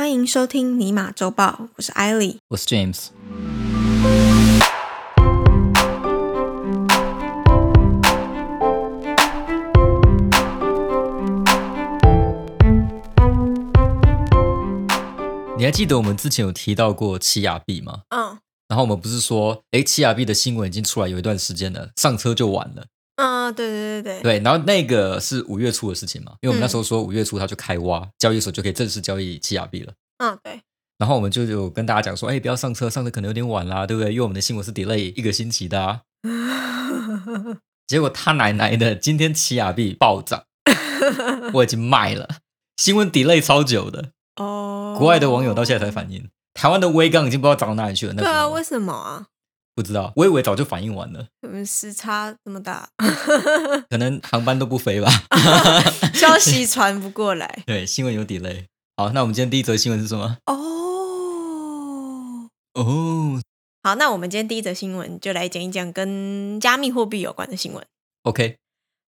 [0.00, 2.38] 欢迎收听尼玛周报，我是艾莉。
[2.48, 3.08] 我是 James。
[15.58, 18.04] 你还记得我们之前有提到过奇亚币吗？
[18.08, 18.38] 嗯
[18.68, 22.86] 然后我们不是说，诶，奇亚币的新闻已经出来有一段时间了，上车就晚了。
[23.20, 29.92] 嗯，对对对对，对，然后那个是五月初的事情嘛，因为我们那嗯时候说五月初它就开挖，交易所就可以正式交易奇亚币了。
[30.18, 30.60] 嗯对，
[30.98, 34.10] 然后我们就有跟大家讲说，哎，不要上车，上车可能有点晚啦，对不对？
[34.12, 36.00] 因为我们的新闻是 delay 一个星期的啊。
[37.86, 40.44] 结果他奶奶的，今天奇亚币暴涨，
[41.54, 42.28] 我已经卖了。
[42.76, 48.12] 新闻 delay 超久的，哦，国外的网友到现在才反应，台湾的微刚已经不知道涨到哪里去了。
[48.14, 49.26] 那对啊，为什么啊？
[49.80, 52.86] 不知道，我以为早就反应完了，我们时差这么大，
[53.88, 55.10] 可能航班都不飞吧。
[56.12, 57.60] 消息传不过来。
[57.64, 58.66] 对，新闻有 delay。
[58.98, 60.36] 好，那我们今天第一则新闻是什么？
[60.44, 63.40] 哦，哦
[63.82, 67.82] 好，那我们今天第一则新闻就来讲一讲跟加密货币有关的新闻。
[68.24, 68.58] ，OK，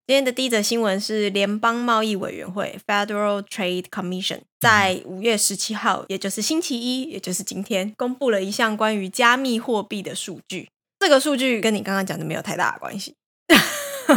[0.04, 10.68] 今天的第一则新闻是联邦贸易委员会 （Federal Trade Commission） 在五月十七号，也就是星期一，也就是今天，公布了一项关于加密货币的数据。
[10.98, 13.14] 这个数据跟你刚刚讲的没有太大的关系，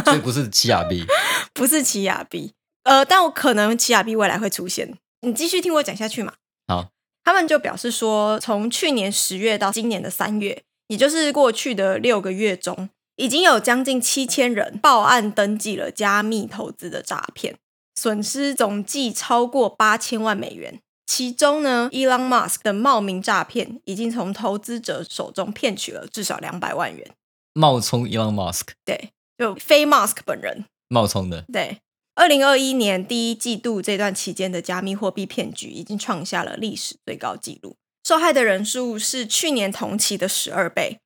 [0.04, 1.04] 所以不是奇亚币。
[1.54, 2.52] 不是奇亚币。
[2.82, 4.98] 呃，但我可能奇亚币未来会出现。
[5.20, 6.32] 你继续听我讲下去嘛。
[6.66, 6.90] 好，
[7.22, 17.56] 他们就表示说，从去年十月到今年的三月，也就是过去的六个月中，已经有将近七千人报案登记了加密投资的诈骗，
[17.94, 20.80] 损失总计超过八千万美元。
[21.06, 27.10] 其中呢，Elon Musk 的冒名诈骗已经从投资者手中骗取了至少两百万元。
[27.54, 30.64] 冒充 Elon Musk，对，就非 Musk 本人。
[30.88, 31.44] 冒充的。
[31.50, 31.78] 对，
[32.16, 40.98] 二零二一年第一季度这段期间的加密货币骗局已经创下了历史最高纪录，受害的人数是去年同期的十二倍，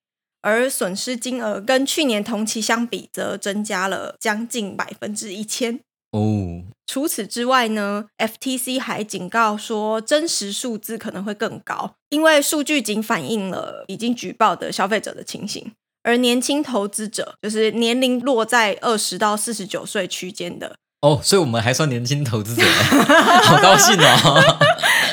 [0.43, 5.81] 而损失金额跟去年同期相比，则增加了将近百分之一千。
[6.13, 15.71] 哦，除此之外呢，FTC 还警告说，真实数字可能会更高，因为数据仅反映了已经举报的消费者的情形，
[16.03, 22.63] 而年轻投资者就是年龄落在二十到四十九岁区间的，哦，所以我们还算年轻投资者，
[23.45, 24.43] 好高兴哦！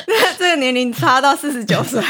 [0.57, 2.01] 这个年龄差到四十九 岁，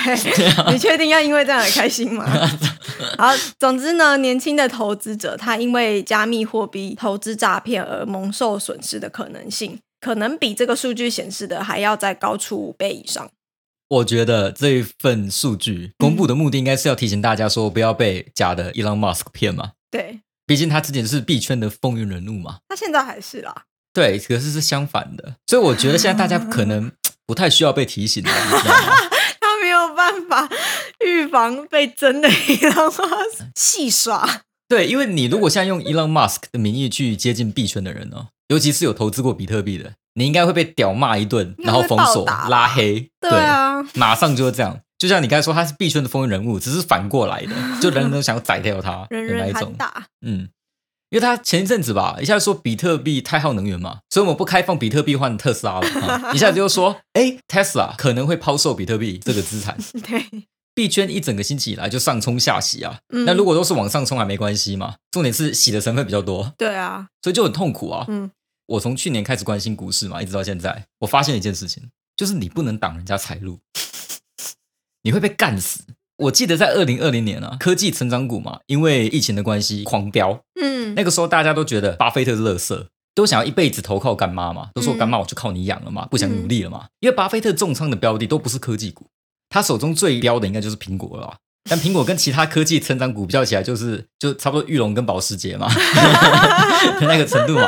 [0.71, 2.25] 你确定要因为这样而开心吗？
[3.19, 13.29] 好，总之呢，年轻的投资者他因为加密货币投资诈骗而蒙受损失的可能性，可能比这个数据显示的还要再高出五倍以上。
[13.89, 19.71] 我觉得这一份数据公布的目的应该是要提醒大家说，不要被假的 Elon Musk 骗嘛。
[19.91, 22.59] 对毕竟他之前是币圈的风云人物嘛。
[22.69, 23.63] 他现在还是啦，
[23.93, 26.89] 对，可是是相反的，所以我觉得现在大家可能
[27.27, 28.93] 不太需要被提醒了，你知道吗？
[29.39, 30.49] 他没有办法
[31.05, 34.41] 预防被真的 Elon Musk 戏耍。
[34.69, 43.09] 对，因为你如果现在用 Elon Musk 的名义去接近币圈的人哦，尤其是有投资过比特币的，你应该会被屌骂一顿，然后封锁、拉黑。
[43.21, 44.79] 对啊，马上就会这样。
[44.97, 49.73] 就像你刚才说，他是币圈的风云人物，只是反过来的，就人人都想要宰掉他人人那一种。
[49.77, 50.05] 喊打。
[50.25, 50.49] 嗯，
[51.09, 55.87] 因为他前一阵子吧，一下说比特币太耗能源嘛，所以我们不开放比特币换特斯拉了。
[56.05, 59.77] 啊一下子又说，哎，Tesla 可能会抛售比特币这个资产。
[60.05, 60.25] 对，
[60.75, 62.99] 币圈一整个星期以来就上冲下洗啊。
[63.13, 68.05] 嗯那如果都是往上冲还没关系嘛，重点是洗的成分比较多，对啊，所以就很痛苦啊。
[68.09, 68.29] 嗯，
[68.65, 73.59] 我从去年开始关心股市嘛，一直到现在，我发现一件事情，就是你不能挡人家财路，
[75.03, 75.85] 你会被干死。
[76.17, 82.85] 我记得在二零二零年啊，科技成长股嘛，因为疫情的关系狂飙，嗯，那个时候大家都觉得巴菲特是垃圾，
[83.15, 86.85] 都想要一辈子投靠干妈嘛，都说嗯干妈我就靠你养了嘛，不想努力了嘛。
[86.99, 89.07] 因为巴菲特重仓的标的都不是科技股，
[89.49, 91.35] 他手中最标的应该就是苹果了吧。
[91.69, 95.67] 但苹果跟其他科技成长股比较起来，就是就差不多玉龙跟保时捷嘛
[97.01, 97.67] 那个程度嘛。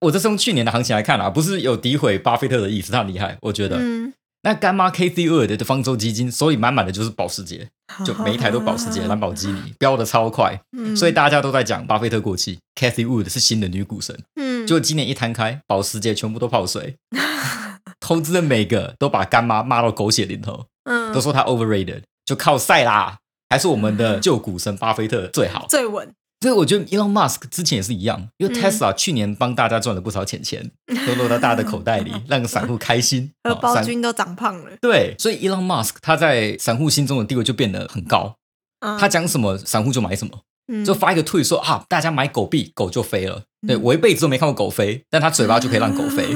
[0.00, 3.76] 我这是用去年的行情来看啊，不是有诋毁巴菲特的意思，他很厉害，我觉得。
[3.78, 4.12] 嗯，
[4.42, 7.68] 那干妈 KC 二的方舟基金所以满满的就是保时捷，
[8.04, 14.16] 就每一台都保时捷、兰博基尼，飙的超快，嗯所以大家都在讲巴菲特过气，Cathy Wood 是新的女股神。
[14.36, 16.96] 嗯，就今年一摊开，保时捷全部都泡水，
[17.98, 23.18] 投资的每个都把干妈骂到狗血淋头，嗯都说她 overrated，就靠赛啦，
[23.50, 25.66] 还是我们的旧股神巴菲特最好。
[25.68, 26.12] 最稳。
[26.40, 30.70] 所以我觉得 Elon Musk 之前也是一样，因为嗯 Tesla 去年帮大家赚了不少钱钱，
[31.06, 33.30] 都落到大家的口袋里， 让散户开心。
[33.44, 34.70] 荷哦散包君都长胖了。
[34.80, 38.36] 对，所以 Elon Musk 他在散户心中的地位就变得很高，
[38.80, 40.32] 嗯他讲什么散户就买什么。
[40.70, 43.42] 嗯就发一个推说啊，大家买狗币，狗就飞了。
[43.66, 46.26] 对我一辈子都没看过狗飞，但他嘴巴就可以让狗飞。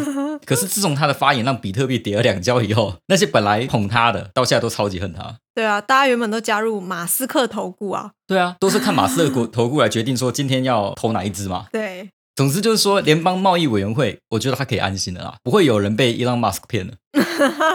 [0.44, 5.37] 可是自从他的发言让比特币跌了两跤以后，那些本来捧他的，到现在都超级恨他。
[5.55, 8.12] 对啊，大家原本都加入马斯克投顾啊。
[8.27, 11.67] 对啊，都是看马斯克投顾来决定说今天要投哪一支嘛。
[11.73, 16.95] 对，总之就是说，联邦贸易委员会，我觉得他可以安心的啦，不会有人被伊朗马斯克骗了。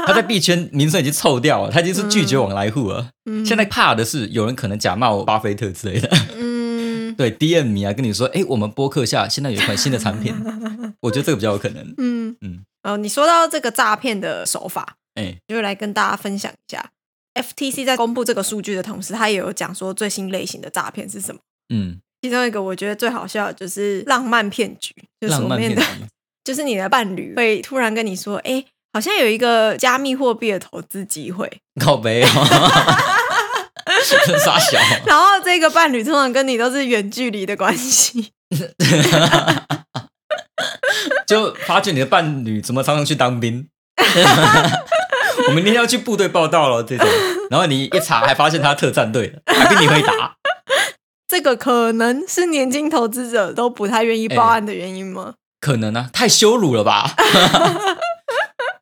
[0.08, 3.10] 他在币圈名声已经臭掉了，他已经是拒绝往来户了。
[3.30, 6.10] 嗯现在怕的是有人可能假冒巴菲特之类的。
[6.36, 10.34] 嗯 对，DM 你啊，跟你说，哎，我们播客下现在有一款新的产品，
[11.07, 11.83] 我觉得这个比较有可能。
[11.98, 12.65] 嗯嗯嗯。
[12.83, 16.92] 哦，你说到这个诈骗的手法，哎，就来跟大家分享一下。
[17.33, 21.39] FTC 在公布这个数据的同时，他也有讲说最新类型的诈骗是什么。
[21.74, 25.81] 嗯，其中一个我觉得最好笑的就是浪漫骗局，就是浪所面的，
[26.44, 28.63] 就是你的伴侣会突然跟你说，哎、
[28.94, 31.48] 好像有一个加密货币的投资机会，
[31.80, 32.27] 靠背哦，
[34.44, 38.31] 傻小， 然后这个伴侣通常跟你都是远距离的关系，
[41.27, 43.68] 就发觉你的伴侣怎么常常去当兵。
[45.48, 47.07] 我明天要去部队报道了，这种，
[47.50, 50.36] 然后你一查还发现他特战队的，还跟你会打，
[51.27, 57.15] 这个可能是年轻投资者都不太愿意报案的原因吗、可能啊，太羞辱了吧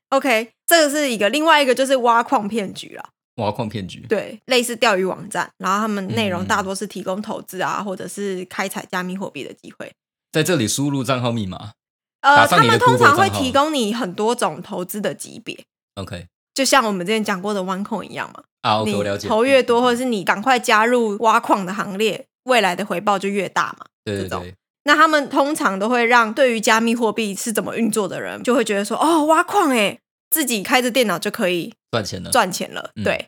[0.10, 3.10] ？o k 这个是一个，另外一个就是挖矿骗局了。
[3.36, 9.92] 挖矿骗局，对，类似钓鱼网站，然后他们内容嗯大多是提供投资啊，或者是开采加密货币的机会。
[10.36, 11.72] 在这里输入账号密码
[12.20, 15.58] 呃，他们通常会提供你很多种投资的级别
[15.96, 18.44] ，，OK 就像我们之前讲过的 OneCoin 一样嘛。
[18.62, 19.30] 啊，OK，你我了解。
[19.30, 23.86] 投越多，或者是你赶快加入挖矿的行列，未来的回报就越大嘛。
[24.04, 24.54] 对对对，
[24.84, 30.00] 那他们通常都会让对于加密货币是怎么运作的人，就会觉得说，哦，挖矿哎，
[30.30, 32.92] 自己开着电脑就可以赚钱了，赚钱了。
[32.98, 33.28] 嗯对，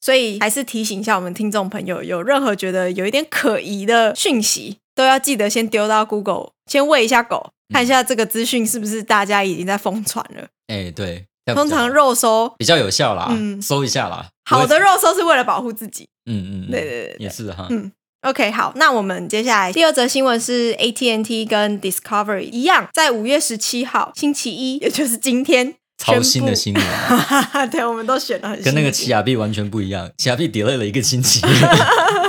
[0.00, 10.48] 所以还是提醒一下我们听众朋友，有任何觉得有一点可疑的讯息，都要记得先丢到 Google，先喂一下狗，嗯看一下这个资讯是不是大家已经在疯传了。
[10.66, 11.24] 哎，对，
[11.54, 14.26] 通常肉搜比较有效啦，嗯搜一下啦。
[14.50, 16.08] 好的，肉搜是为了保护自己。
[16.28, 17.92] 嗯嗯，嗯对对对对也是哈，嗯
[18.22, 31.40] OK，好，那我们接下来第二则新闻是 AT&T 跟 Discovery 一样，在五月十七号星期一， 也就是今天，超新的新闻啊， 对，我们都选了很跟那个奇亚币完全不一样，奇亚币 delay 了一个星期。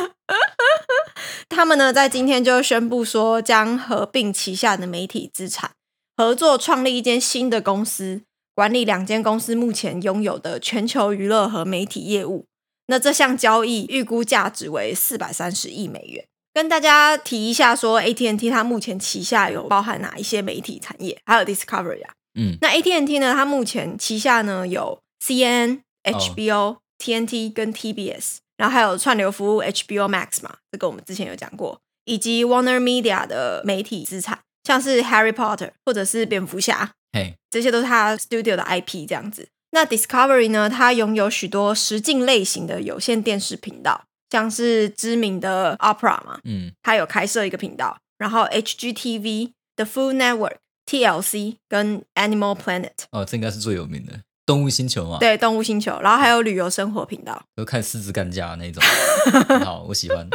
[1.60, 5.72] 他们呢在今天就宣布说，将合并旗下的媒体资产，
[6.16, 8.22] 合作创立一间新的公司，
[8.56, 12.46] 管理两间公司目前拥有的全球娱乐和媒体业务。
[12.88, 16.24] 那这项交易预估价值为四百三十亿美元。
[16.54, 22.14] 跟大家提一下说，AT&T 它目前旗下有包含哪一些媒体产业，还有 Discovery 啊。
[22.40, 38.18] 嗯，那 AT&T 呢，它目前旗下呢有 CNN、哦 HBO、TNT 跟 TBS，然后还有串流服务 HBO Max 嘛，这个我们之前有讲过，以及 Warner Media 的媒体资产，像是 Harry Potter 或者是蝙蝠侠，嘿，这些都是它
[38.18, 39.48] Studio 的 IP 这样子。
[39.72, 57.40] 那 Discovery 呢，它拥有许多实境类型的有线电视频道，像是知名的 Opera 嘛，嗯，它有开设一个频道，然后 HGTV、The Food Network、TLC 跟 Animal Planet，哦，这应该是最有名的动物星球嘛，对，动物星球，然后还有旅游生活频道。
[57.56, 58.84] 都看狮子干架那种，
[59.63, 60.28] 好，我喜欢。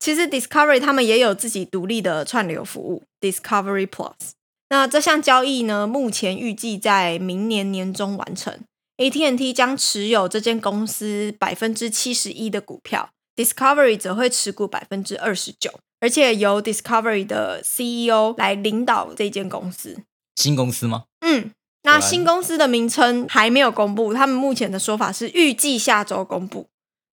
[0.00, 4.32] 其实 Discovery 他们也有自己独立的串流服务 Discovery Plus。
[4.70, 8.58] 那这项交易呢，目前预计在明年年中完成。
[8.96, 20.02] AT&T 将持有这间公司百分之七十一的股票，Discovery 则会持股百分之二十九，而且由 Discovery 的 CEO 来领导这间公司。
[20.34, 21.04] 新公司吗？
[21.20, 21.52] 嗯，
[21.84, 26.66] 那新公司的名称还没有公布，他们目前的说法是预计下周公布。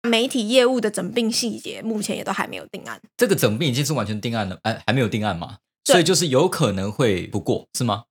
[0.03, 2.99] 媒体业务的整并细节目前也都还没有定案。
[3.15, 8.05] 这个整并已经是完全定案了，哎，还没有定案嘛，所以就是有可能会不过，是吗？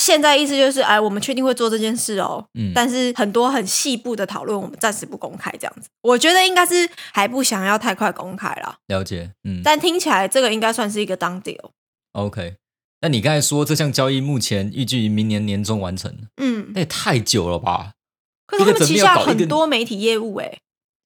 [0.00, 5.88] 现在意思就是，哎，我们确定会做这件事哦，嗯，但是很多很细部的讨论，我们暂时不公开，这样子。
[6.00, 11.70] 我觉得应该是还不想要太快公开啦，了解，嗯但听起来这个应该算是一个当 deal。
[12.12, 12.56] ，OK。
[13.02, 17.92] 那你刚才说这项交易目前预计于明年年中完成，嗯，那也太久了吧？
[18.46, 20.58] 可是他们旗下很多媒体业务，哎，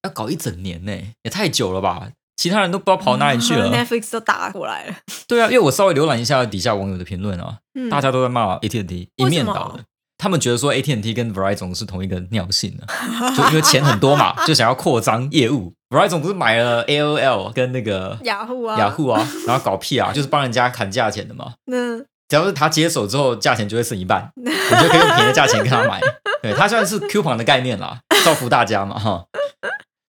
[0.03, 0.91] 要搞一整年呢，
[1.23, 2.09] 也太久了吧？
[2.35, 3.71] 其他人都不知道跑哪里去了。
[3.75, 4.95] Netflix 都打过来了，
[5.27, 9.83] 对啊，因为我稍微浏览一下底下网友的评论啊，嗯大家都在骂 AT&T 一面倒的。
[10.19, 12.87] 他们觉得说 AT&T 跟 Verizon 是同一个尿性的、
[13.35, 15.73] 就因为钱很多嘛， 就想要扩张业务。
[15.89, 21.53] Verizon 不是买了 AOL 跟那个雅虎啊，雅虎啊，然后搞屁啊， 就是帮人家砍价钱的嘛。
[21.71, 26.01] 嗯只要是他接手之后，价钱就会剩一半，你就可以用便宜的价钱跟他买。
[26.43, 29.23] 对，它算是 coupon 的概念啦，造福大家嘛哈。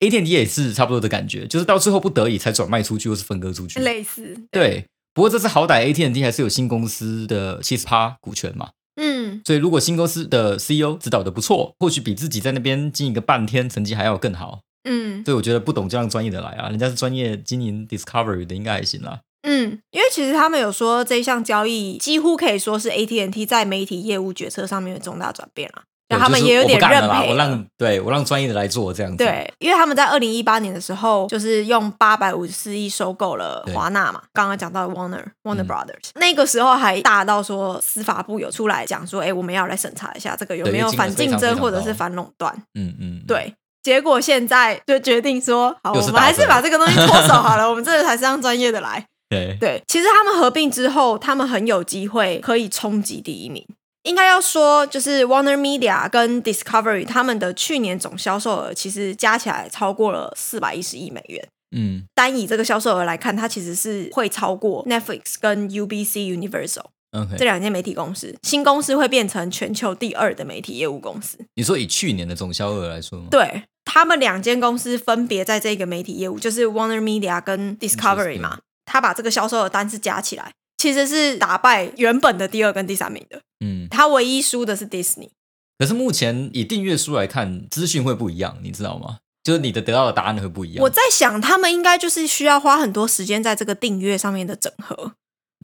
[0.01, 3.79] AT&T 也是差不多的感觉，就是到最后不得已才转卖出去或是分割出去。
[3.81, 8.71] 类似，对，不过这次好歹 AT&T 还是有新公司的七十趴股权嘛，
[9.01, 14.61] 嗯所以如果新公司的 CEO 指导的不错，或许比自己在那边经营个半天成绩还要更好。
[14.89, 15.25] 嗯。
[15.25, 19.21] 所以我觉得不懂就让专业的来啊，人家是专业经营 Discovery 的，应该还行啦。
[19.43, 27.27] 嗯，因为其实他们有说这一项交易几乎可以说是 AT&T 在媒体业务决策上面的重大转变了，对然后他们也有点认赔了。
[27.31, 33.75] 我让对我让专业的来做这样子。，对，因为他们在二零一八年的时候，就是用八百五十四亿收购了对。
[33.75, 35.69] 华纳嘛，刚刚讲到 Warner Warner 嗯。
[35.69, 42.53] Brothers，、那个时候还大到说司法部有出来讲说，哎，我们要来审查一下这个有对没有反竞争或者是反垄断。
[42.75, 49.05] 嗯嗯，对，结果现在就决定说，好，我们还是把这个东西脱手好了， 我们这个才是让专业的来。
[49.31, 53.67] 对对，其实他们合并之后，他们很有机会可以冲击第一名。
[54.05, 61.47] 应该要说，就是 Warner Media 跟 Discovery 他们的去年总销售额其实加起来超过了四百一十亿美元。
[61.77, 66.87] 嗯单以这个销售额来看，它其实是会超过 Netflix 跟 UBC Universal
[67.37, 67.45] 这。
[67.45, 68.37] 两间媒体公司。
[68.43, 71.39] 新公司会变成全球第二的媒体业务公司。
[71.55, 73.27] 你说以去年的总销额来说吗？
[73.31, 83.41] 对他们两间公司分别在这个媒体业务，就是 Warner Media 跟 Discovery 嘛，他把这个销售的单是加起来，其实是打败原本的第二跟第三名的。
[83.65, 85.31] 嗯，他唯一输的是 Disney。
[85.79, 89.19] 可是目前以订阅数来看，资讯会不一样，你知道吗？
[89.45, 90.83] 就是你的得到的答案会不一样。
[90.83, 95.13] 我在想，他们应该就是需要花很多时间在这个订阅上面的整合，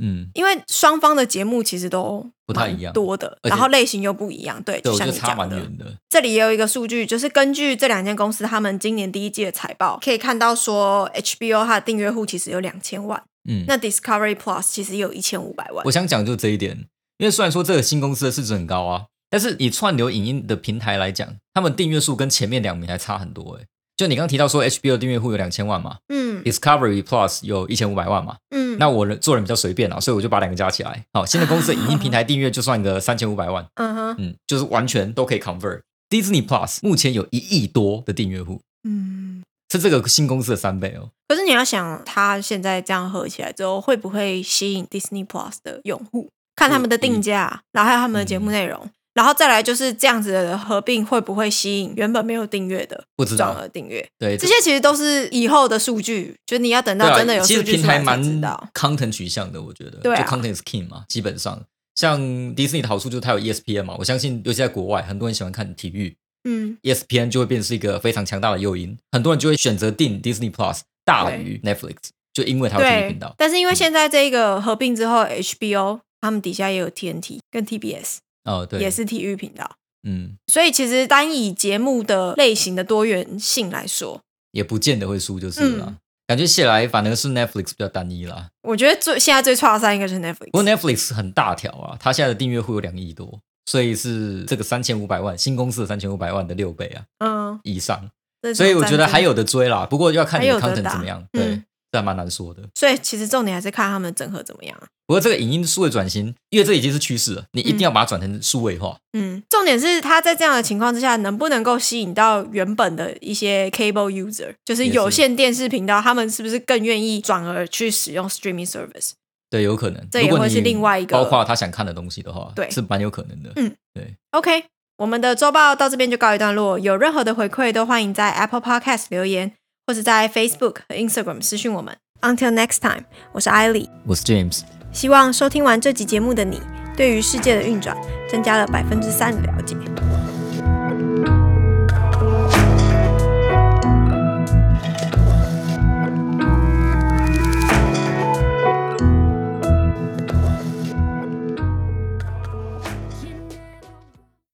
[0.01, 4.63] 嗯，因为双方的节目其实都不太一样多的，然后类型又不一样。
[4.63, 5.97] 对，对，差你讲的，蛮远的。
[6.09, 15.91] 这里也有一个数据，就是根据这两间公司他们今年第一季的财报，可以看到说 HBO 它的订阅户其实有两千万，嗯，那 Discovery Plus 其实有一千五百万我。
[15.91, 16.77] 想讲就这一点，
[17.19, 23.67] 因为虽然说这个新公司的市值很高啊，但是以串流影音的平台来讲，他们订阅数跟前面两名还差很多诶。
[23.97, 31.05] 就你刚提到说 HBO 订阅户有两千万嘛嗯，Discovery Plus 有一千五百万嘛，嗯，那我人做人比较随便啊，所以我就把两个加起来。
[31.13, 35.81] 好，新的公司的影音平台订阅就算个 三千五百万，嗯哼嗯，就是完全都可以 convert。
[36.11, 39.43] Disney Plus 目前有一亿多的订阅户，嗯。
[39.73, 41.11] 是这个新公司的三倍哦。
[41.27, 46.29] 可是你要想，它现在这样合起来之后，会不会吸引 Disney Plus 的用户？
[46.55, 54.07] 看他们的定价，然后还有他们的节目内容，然后再来就是这样子的合并，会不会吸引原本没有订阅的不知道，转而订阅？
[54.19, 58.69] 对，这些其实都是以后的数据，就你要等到真的有其实数据出来才平台蛮知道。
[58.75, 61.63] content 取向的，我觉得，对啊就 content is king 嘛，基本上
[61.95, 62.19] 像
[62.55, 71.97] 迪士尼的好处就是它有 E ESPN 嘛，我相信尤其在国外，很多人喜欢看体育嗯，，ESPN 就会变成是一个非常强大的诱因，很多人就会选择订 Disney Plus 大于 Netflix，
[72.33, 73.35] 就因为它有体育对频道。。
[73.39, 84.21] 但是因为现在这个合并之后，HBO 他们底下也有 TNT 跟 TBS，哦，对，也，是体育频道，嗯，所以其实单以节目的类型的多元性来说，
[84.53, 85.97] 也不见得会输就是了
[86.27, 88.49] 感觉起来反而是 Netflix 比较单一啦。
[88.63, 90.51] 我觉得最现在最差的赛应该是 Netflix。
[90.53, 98.11] 不过 Netflix 很大条啊，它现在的订阅户有两亿多，所以是这个三千五百万新公司的三千五百万的六倍啊嗯，以上。
[98.55, 101.63] 所以我觉得还有的追啦，不过要看你的还有得 content 怎么样，嗯对，
[101.95, 102.61] 这还蛮难说的。
[102.75, 104.77] 所以其实重点还是看他们整合怎么样。
[105.07, 108.97] 不过这个影音数位转型，因为这已经是趋势了，你一定要把它转成数位化。
[109.13, 119.13] 嗯，重点是他在这样的情况之下，能不能够吸引到原本的一些 cable user，就是有线电视频道，他们是不是更愿意转而去使用 streaming service？
[119.51, 120.05] 对，有可能。
[120.11, 123.53] 这也会是另外一个包括他想看的东西的话，对是蛮有可能的。
[123.57, 124.65] 嗯对，OK，
[124.97, 126.79] 我们的周报到这边就告一段落。
[126.79, 129.53] 有任何的回馈都欢迎在 Apple Podcast 留言，
[129.87, 131.95] 或者在 Facebook 和 Instagram 私讯我们。
[132.23, 133.91] Until next time，我是艾莉。
[134.07, 134.63] 我是 James，
[134.93, 136.59] 希望收听完这集节目的你，
[136.97, 137.95] 对于世界的运转
[138.31, 139.77] 增加了百分之三的了解。